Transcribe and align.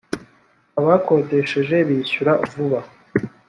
abakodesheje 0.79 1.75
bishyura 1.87 2.31
vuba. 2.51 2.79